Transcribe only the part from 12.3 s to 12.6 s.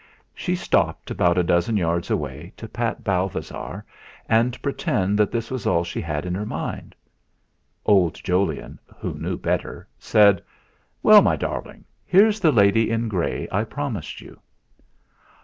the